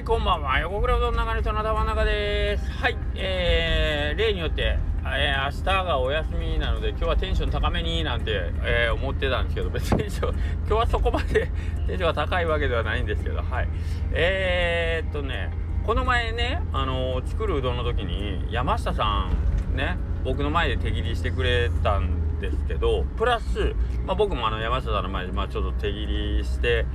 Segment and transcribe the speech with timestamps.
[0.00, 0.58] いこんばんは。
[0.60, 2.70] 横倉うどん流れその玉中です。
[2.70, 10.32] はいえー、例によってえー、明日がお休みなので今日はテンション高めになんて、えー、思ってたんですけど別に今
[10.68, 11.50] 日はそこまで
[11.86, 13.68] テンションが高いわけではないんですけどはい。
[14.12, 15.50] えー、っとね
[15.84, 19.28] この前ねあの、作るうどんの時に山下さ
[19.74, 23.74] んね僕の前で手切りしてくれたんですけどプラス、
[24.06, 26.06] まあ、僕もあの山下さんの前で、まあ、ちょっと手切
[26.38, 26.86] りして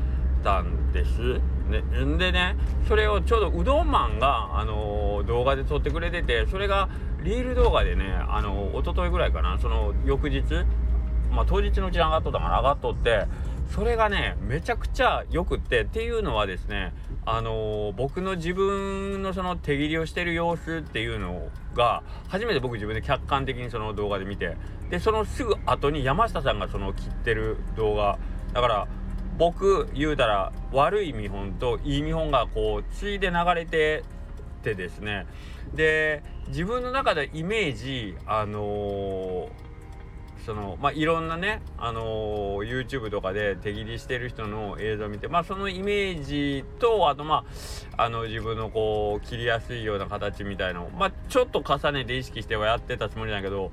[0.43, 1.39] たんです。
[1.69, 1.81] ね、
[2.17, 2.55] でね
[2.87, 6.89] それをちょうどうどんマンが、あのー、動画で撮ってくれててそれが
[7.23, 10.43] リール動画でね、あのー、一昨日ぐらいかなその翌日
[11.31, 13.25] まあ当日のうちに上がっとったから上がっとって
[13.71, 16.93] それがねめちゃくちゃよくってっていうのはですね
[17.25, 24.55] あのー、僕の自分のその手切りをしてる様子っていうのが初めて僕自分で客観的にその動画で見て
[24.91, 28.19] でそのすぐ後に山下さんがその切ってる動画。
[28.53, 28.87] だから
[29.37, 34.03] 僕言うたら悪い見本といい見本がこうついで流れて
[34.63, 35.25] てですね。
[35.73, 39.49] で自分の中でイメージあのー、
[40.45, 47.45] そのまあいろんなねあのー、YouTube とかで手切りしてる人の映像を見てまあそのイメージとあとま
[47.97, 53.71] ああの自分のこう切りやすいような形みたいのをまあちょっと重ねて意識してはやってたつもりなんだけど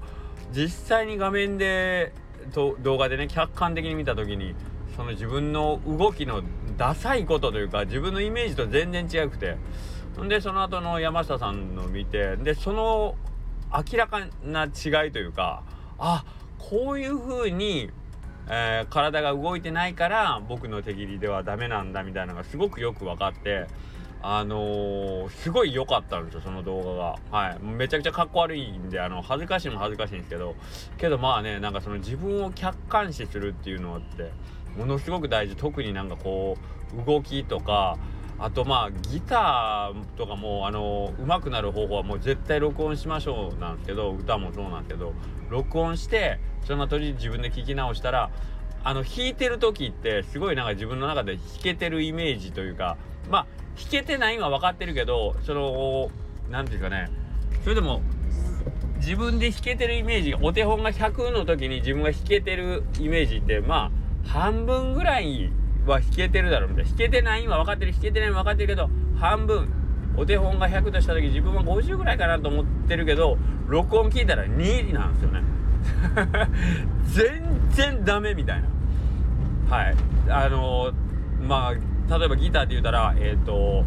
[0.51, 2.13] 実際に画面で
[2.53, 4.55] と動画でね客観的に見た時に
[4.97, 6.43] その自分の動きの
[6.77, 9.57] ダサいことというか自分のイメージと全然違くて
[10.23, 13.17] んでその後の山下さんの見てでその
[13.73, 15.63] 明らかな違いというか
[15.99, 16.25] あ
[16.59, 17.91] こういう風に、
[18.49, 23.67] えー、体が動いてないから僕の手切りではダメなんだみたいなのがすごくよく分かって
[24.25, 27.37] あのー、すごい良かったんですよ、その動画が。
[27.37, 27.59] はい。
[27.61, 30.55] めちゃくちゃかっこ悪いんで、あの、恥ずかしいも恥ずかしいんですけど、
[30.97, 34.31] けどまあね、なんかその自分を客観視するっていうのって、
[34.77, 35.57] ものすごく大事。
[35.57, 36.57] 特になんかこ
[36.95, 37.99] う、動きとか、
[38.39, 45.13] あとまあギターとかもあの上手くなる方法はもう絶対録音しましょうなんですけど歌もそうなんですけど
[45.49, 48.33] 録音してその後に自分で聞き直したら
[48.83, 52.97] あの弾いてる時ってすごいなんか自分の中で弾けてるイメージというか
[53.31, 53.47] まあ
[53.81, 56.11] 弾けてないのは分かってるけどその
[56.51, 57.11] 何て言うかね
[57.63, 58.03] それでも
[58.97, 65.51] 自分で弾けてるイメージお手本が100の時に自分が弾けてるイメージってまあ半分ぐらい
[65.87, 66.91] は弾けてるだろうみたいな。
[66.91, 69.69] 弾けてないのは分かってる弾けてないのは分かってるけど半分
[70.17, 75.43] お手本が100とした時自分は50ぐらいかなと思ってるけど録音聞いたら2なんですよね。
[77.07, 79.77] 全然ダメみたいな。
[79.77, 79.97] はい。
[80.29, 83.85] あのー、まあ例えばギターって言うたらえっ、ー、と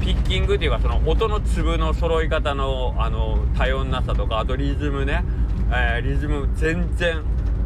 [0.00, 5.24] ピッキングっていうかその音の粒の揃い方のあの多様なさとかあとリズムね、
[5.70, 7.22] えー、リズム全然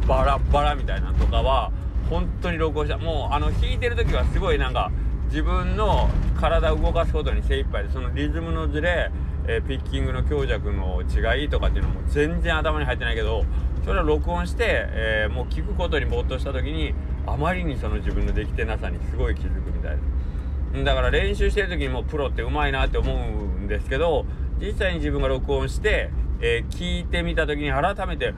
[0.07, 1.71] バラバラみたいなとかは
[2.09, 2.97] 本当に録音した。
[2.97, 4.91] もうあの弾いてる時はすごいなんか
[5.29, 6.09] 自分の
[6.39, 9.11] 体を動かすことに精一杯でそのリズムのズレ、
[9.47, 13.43] えー、ピッキングの強弱の違いとかっていうのも全然頭に入ってないけど
[13.83, 16.93] それを録音して、えー、もう聞くことに没頭した時に
[17.25, 20.83] あまりにその自分のできてなさにすごい気づくみたいな。
[20.83, 23.17] だから練習してる時にもプロってうまいなって思う
[23.63, 24.25] んですけど
[24.59, 28.33] 実際に自分が録音して、えー、聞いてみた時に改めて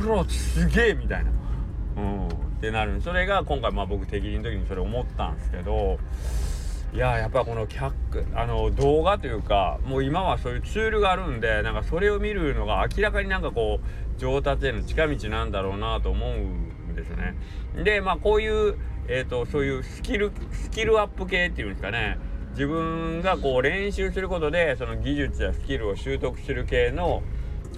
[0.00, 1.30] プロすげえみたいな、
[1.96, 3.00] うん、ってなる。
[3.00, 5.98] それが今回まあ僕適任の時にそれ思ったんですけど
[6.94, 17.34] いややっぱこの客あの動画というかもう今はそういうツールがあるんでなんかそれを見るのが明らかになんかこう上達への近道なんだろうなと思うんですね。
[17.82, 18.76] でまあこういう、
[19.08, 22.18] えーと、そういうスキルスキルアップ系っていうんですかね。
[22.50, 27.22] 自分がこう練習することでその技術やスキルを習得する系の、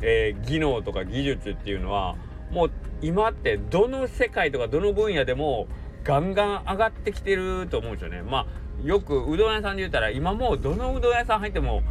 [0.07, 2.17] えー、技能とか技術っていうのは
[2.51, 2.71] もう
[3.01, 5.67] 今ってどの世界とかどの分野でも
[6.05, 8.23] ガンガン上がってきてると思うんですよね。
[8.23, 11.83] まあよくうどん屋さんで言ったら今もうどのうどん屋さん入っても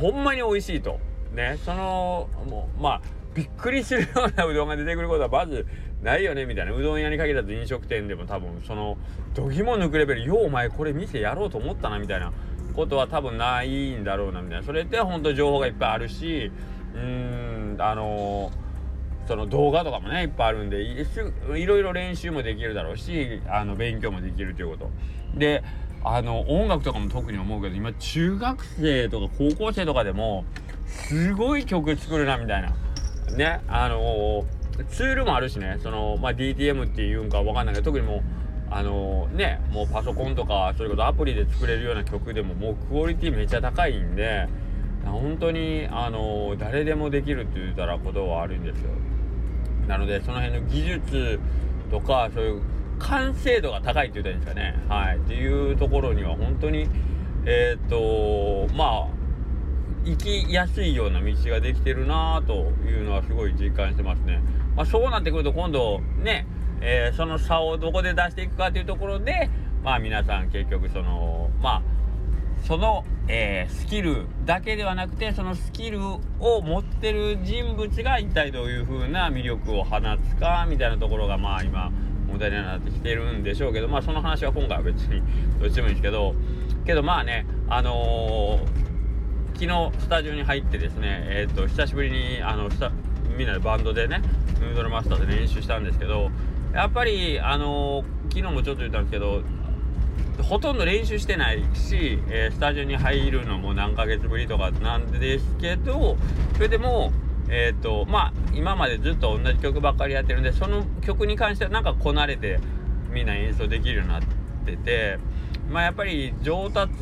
[0.00, 0.98] ほんまに美味しいと。
[1.32, 3.02] ねそのもうまあ
[3.34, 5.66] びっくりするようなうどんが出てくることはまず
[6.02, 8.96] ないよねみたいなうどん屋に限らず飲食店でも多分その
[9.34, 12.32] どぎも抜くレベルようお前これ店やろうと思ったなみたいな
[12.76, 14.64] ことは多分ないんだろうなみたいな。
[14.64, 16.52] それって本当情報がいっぱいあるし
[16.94, 18.52] うーんあの
[19.26, 24.90] その動画とかもねいっぱいあるんでいろいろ練習もできるだろうしあの勉強もできるということ。
[25.34, 25.64] で
[26.04, 30.44] あの音楽とかも特に思うけど今中学生とか高校生とかでも
[30.86, 32.72] すごい曲作るなみたいな。
[33.36, 34.44] ねあの
[34.90, 35.78] ツールもあるしね。
[35.82, 38.22] その、まあ、DTM っていうんか分かんないけど特にもう
[38.70, 44.48] あのねもうパソコンとかそれこそアプリで作れるような曲でももうクオリティめっちゃ高いんで
[45.04, 48.90] 本当にあの誰でもできるって言ったらことは悪いんですよ。
[49.86, 51.40] なのでその辺の技術
[51.90, 52.62] とかそういう
[52.98, 55.04] 完成度が高いって言ったらいいんですかね。
[55.06, 55.16] はい。
[55.18, 56.88] っていうところには本当に
[57.44, 59.16] えっ、とまあ
[60.04, 64.40] 行きやすいような道ができてるなというのはすごい実感してますね。
[64.76, 66.46] まあ、そうなってくると今度ね、
[66.80, 69.50] えー、その差をどこで出していくかというところで
[69.82, 71.82] まあ皆さん結局そのまあ
[72.66, 76.20] その、えー、スキルだけではなくてそのスキルを
[76.62, 81.92] 持ってる人物が一体どういう風な魅力を放つかみたいなところがまあ今
[82.26, 85.22] 問題になってきてるんでしょうけどまあその話は今回は別に
[85.60, 86.34] どっちでもいいんですけど
[86.84, 88.86] けどまあねあのー
[89.56, 92.68] 昨日スタジオに入ってですね、えーと、久しぶりにあの
[93.38, 94.20] みんなでバンドでね
[94.60, 96.30] ヌードルマスターで練習したんですけど
[96.76, 99.42] やっぱりあの昨日もちょっと言ったんですけど
[100.42, 106.18] ほとんど練習してないし、えー、スタジオに入るのも何ヶ月ぶりとかなんですけど
[106.54, 107.12] それでも
[107.48, 112.60] えっ、ー、とまあ今までずっと同じ曲ばっかりやってるんでその曲に関してはなんかこなれて
[113.10, 114.22] みんな演奏できるようになっ
[114.66, 115.18] てて。
[115.70, 116.92] まあやっぱり上達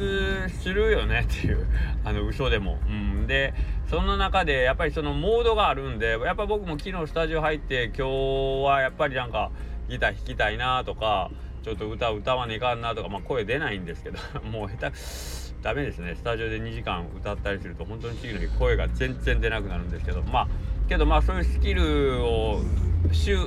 [0.62, 1.66] するよねっていう
[2.04, 3.54] あの嘘でも、うん、で
[3.88, 9.50] その中でやっぱりそのモードがあるんでやっぱ僕も昨日スタジオ入って今日はやっぱりなんか
[9.88, 11.30] ギター弾きたいなとか
[11.62, 14.18] ちょっと歌歌わねえかんなとかまあ声出ないんですけど
[14.50, 14.96] もう下手
[15.62, 16.14] ダメですね。
[16.14, 20.48] スタジオで2時間歌ったりすると本当に次の日声が全然出なくなるんですけどまあ
[20.90, 22.60] けどまあそういうスキルを
[23.12, 23.38] 習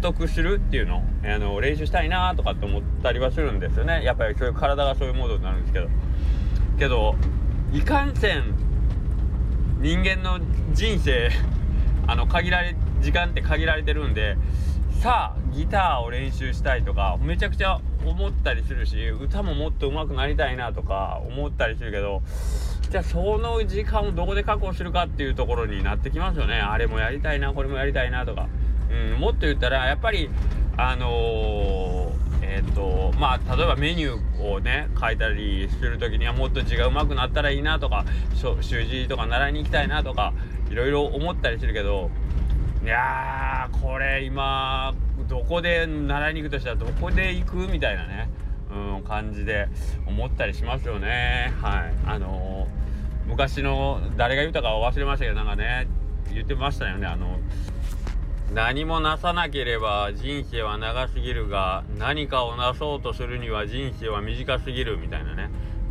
[0.00, 1.02] 得するっていうの？
[1.24, 4.02] あの練習したいなとかって思ったりはするんですよね。
[4.04, 5.88] やっぱりそういう体がそういうモードになるんですけど。
[6.78, 7.16] けど
[7.72, 8.54] いかんせん
[9.80, 10.40] 人間の
[10.72, 11.30] 人生
[12.06, 14.36] あの限られ時間って限られてるんで
[15.00, 22.22] さあギターを練習したいとかめちゃくちゃ思ったりするし歌ももっと上手くなりたいなとか思ったりするけど
[22.90, 26.54] じゃあその時間をどこで確保するかっていうところになってきますよね。
[26.54, 28.46] あれもやりたいなこれもやりたいなとか。
[28.90, 30.30] うん、もっと言ったらやっぱり
[30.76, 38.04] あのー、えっ、ー、とまあ例えばメニューをね書いたりする時にはもっと字が上手くなったらいいなとか
[38.60, 40.32] 習字とか習いに行きたいなとか
[40.70, 42.10] いろいろ思ったりするけど
[42.82, 44.94] いやーこれ今
[45.28, 48.30] どこで習いに行くとしたらどこで行くみたいなね、
[48.70, 49.68] うん、感じで
[50.06, 51.52] 思ったりしますよね。
[51.60, 51.94] はい。
[52.06, 55.86] あのー、昔の誰が言ったか忘れましたけどなんかね
[56.32, 57.06] 言ってましたよね。
[57.06, 57.38] あの
[58.52, 65.50] 何もなさなければ人生は長すぎるが何かをなそうとするには人生は短すぎるみたいなね。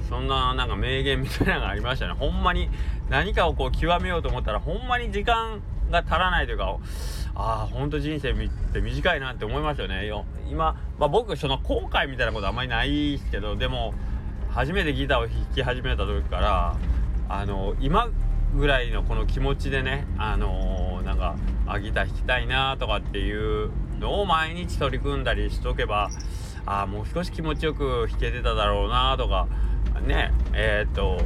[0.09, 2.13] そんななんか名言みたいなのがありましたね。
[2.13, 2.69] ほんまに
[3.09, 5.61] 何かをこう極めようと思ったらほんまに時間
[5.91, 6.77] が足らないというか
[7.35, 10.09] ああほんと人生って短いなって思いますよね。
[10.49, 13.93] 今、まあ、僕その後悔みたいなことあんまりないですけどでも
[14.49, 16.75] 初めてギターを弾き始めた時から
[17.29, 18.09] あの今
[18.55, 21.35] ぐらいのこの気持ちでねあのー、なんか
[21.65, 26.09] あギター弾きたいなとかっていうのを毎日取り組んだりしとけば
[26.65, 29.47] あもう少し気持ちよく弾けてただろうなとか
[30.05, 31.21] ねえー、っと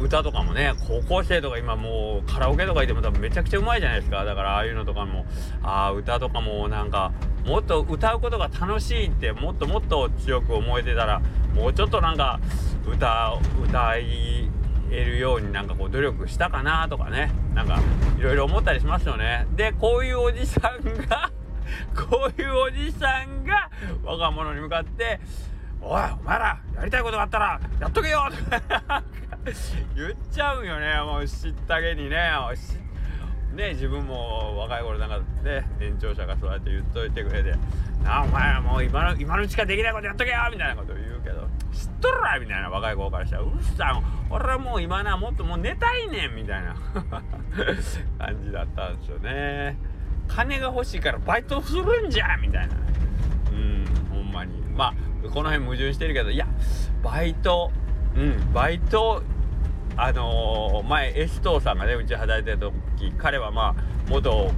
[0.00, 4.24] 歌とかもね高校生とか今もうカラオケとか行っても多分めちゃくちゃうまいじゃないですか。
[4.24, 5.24] だからああいうのとかも
[5.62, 7.12] ああ歌とかもなんか
[7.46, 11.20] もっと歌うことが楽しいってもっともっと強く思えてたら
[11.54, 12.40] もうちょっとなんか
[12.86, 14.50] 歌歌い
[14.90, 17.32] えるようになんかこう努力したかなとかね。
[17.54, 17.80] なんか
[18.18, 19.46] いろいろ思ったりしますよね。
[19.56, 21.30] でこういうおじさんが
[21.94, 23.70] こういうおじさんが
[24.04, 25.20] 若者に向かって
[25.80, 28.24] 「おいお前らやりたいことがあったらやっとけよ!
[28.50, 29.02] 」とか
[29.94, 30.96] 言っちゃうよね。
[31.02, 32.30] もう知ったげにね。
[33.54, 37.52] ね自分も若い頃なんかね年長者がそうやって言っといてくれて
[38.02, 46.74] 「なあお前らもう今の今のうちからできないことやっとけよ!」みたいなことを言うけど「知っとるわ!」みたいな若い子からしたら「うるさい俺はもう今なもっともう寝たいねん!」みたいな
[48.18, 49.76] 感じだったんですよね
[50.28, 52.74] 金が欲しいからバイトするんじゃみたいな
[53.52, 54.94] うんほんまにまあ
[55.28, 56.46] この辺矛盾してるけどいや
[57.02, 57.70] バイト
[58.16, 59.22] うんバイト
[59.96, 64.50] あのー、前エストさんがねうち働いてた時彼はまあ元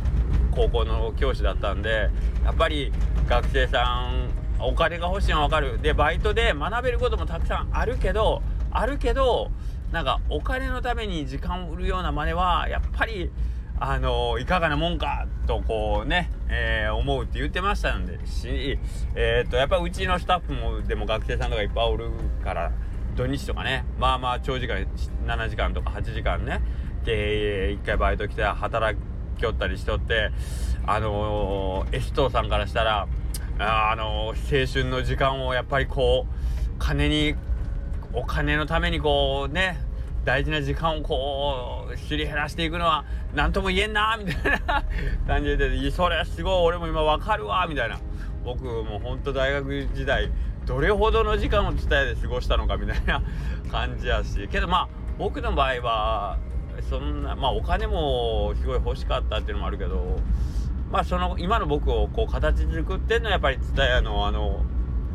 [0.50, 2.10] 高校の教師だったんで
[2.44, 2.90] やっぱり
[3.28, 5.80] 学生さんお金が欲しいのは分かる。
[5.80, 9.50] でバイトで学べることもたくさんあるけどあるけど
[9.92, 13.30] なんかお金のために時間を売るような真似はやっぱり
[13.78, 18.78] あの、いかがなもんかとこうね、えー、思うって言ってましたんでし、
[19.14, 22.10] えー、っとやっぱうちのスタッフもでも学生さんとかいっぱいおる
[22.42, 22.72] から
[23.16, 24.86] 土日とかねまあまあ長時間
[25.26, 26.62] 7時間とか8時間ね
[27.04, 28.98] で1回バイト来て働
[29.38, 30.30] きよったりしとって
[30.86, 33.06] あのー、エストさんからしたら
[33.58, 34.34] あの、青
[34.70, 37.34] 春の時間をやっぱりこう金に
[38.12, 39.78] お金のためにこうね
[40.24, 44.84] 大事な時間をこうすり減らしていくのは何とも言えんなみたいな
[45.26, 47.98] 感じで「それはすごい俺も今わかるわ」みたいな。
[48.44, 50.30] 僕も本当大学時代
[50.66, 53.20] どれほどの時間を伝えで過ごしたのかみたいな
[53.72, 54.46] 感じやし。
[54.48, 56.38] けどまあ僕の場合は
[56.88, 60.20] そんなまあお金もすごい欲しかったっていうのもあるけど
[60.90, 64.62] まあその今の僕をこう形作ってんのはやっぱり蔦屋のあの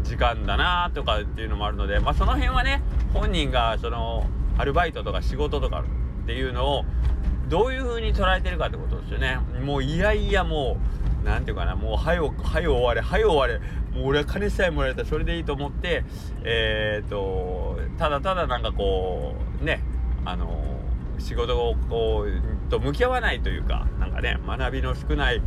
[0.04, 2.82] 時間だなとかっていうのもあるのでまあその辺はね
[3.14, 4.26] 本人がその
[4.58, 5.84] アルバイトとか仕事とか
[6.24, 6.86] っていうのを
[7.50, 9.38] どういう風に捉えてるかってことですよね。
[9.64, 10.78] もういやいやも
[11.22, 13.60] う何て言うかなもうはよはよ終われはよ終われ。
[13.96, 16.06] もう俺は金さえもらえたらそれでいいと思って
[16.44, 19.84] えっ、とただただなんかこうね
[20.24, 20.64] あの
[21.20, 25.42] 仕事をこうと向き合わないというかかね学びの少ない、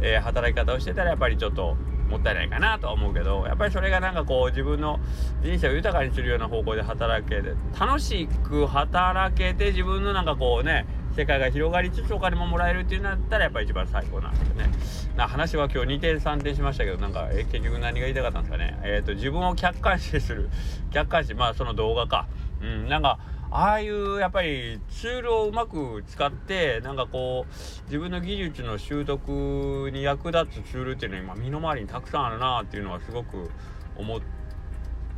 [0.00, 1.76] えー、働き方をしてたらやっぱりちょっと
[2.10, 4.98] もったいないかなと思うけどやっぱりそれがなんかこう自分の
[5.42, 10.86] 人生を豊かにするような方向で働けて楽しく働けて自分のなんかこうね
[11.16, 14.70] 世界が広がりつつお金ももらえるっていうんだったらやっぱり一番最高なんですよね。
[15.16, 18.78] な話は今日2点3点しましたけどなんかえ結局何が言いたかったんですかね。
[18.82, 20.50] えっ、ー、と自分を客観視する
[20.92, 22.26] 客観視まあその動画か。
[22.62, 23.18] うんなんか
[23.52, 33.50] ああいうやっぱりツールをうまく使ってなんかこう自分の技術の習得に役立つツールっていうのは今身の回りにたくさんあるなっていうのはすごく
[33.96, 34.20] 思っ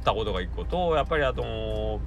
[0.02, 2.00] たことが一個とやっぱりあと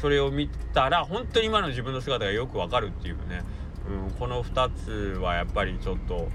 [0.00, 3.42] それを見たら本当に今の自分の姿がよくわかるっていうね、
[3.88, 6.28] うん、この2つはやっぱりちょっと、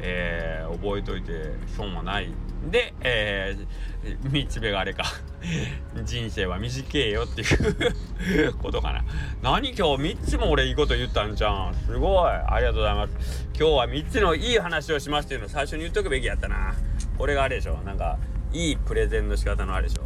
[0.00, 2.32] えー、覚えといて損はない。
[2.70, 5.04] で、えー、3つ目があれか。
[6.04, 9.04] 人生は短いよっていうことかな。
[9.42, 11.74] 何今日3つも俺いいこと言ったんじゃん。
[11.74, 12.30] すごい。
[12.30, 13.48] ありがとうございます。
[13.58, 16.74] 今日は3つのいい話をしますっていうの最初に言っとくべきやったな。
[17.18, 17.76] これがあれでしょ。
[17.84, 18.18] なんか
[18.52, 20.02] いいプレゼンの仕方のあれでしょ。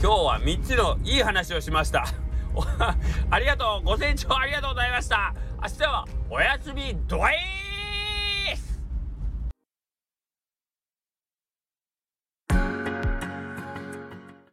[0.00, 2.04] 今日は3つのいい話をしました。
[3.30, 3.84] ありがとう。
[3.84, 5.34] ご清聴ありがとうございました。
[5.62, 7.69] 明日はおやすみドエー